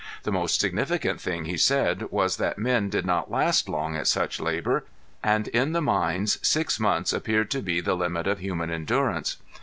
The 0.23 0.31
most 0.31 0.59
significant 0.59 1.21
thing 1.21 1.45
he 1.45 1.57
said 1.57 2.09
was 2.11 2.37
that 2.37 2.57
men 2.57 2.89
did 2.89 3.05
not 3.05 3.29
last 3.29 3.69
long 3.69 3.95
at 3.95 4.07
such 4.07 4.39
labor, 4.39 4.83
and 5.23 5.47
in 5.49 5.73
the 5.73 5.79
mines 5.81 6.39
six 6.41 6.79
months 6.79 7.13
appeared 7.13 7.51
to 7.51 7.61
be 7.61 7.81
the 7.81 7.93
limit 7.93 8.25
of 8.25 8.39
human 8.39 8.71
endurance. 8.71 9.37